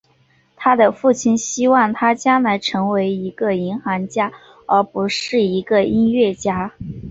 [0.55, 4.33] 他的父亲希望他将来成为一个银行家
[4.65, 6.73] 而不是一个音乐家。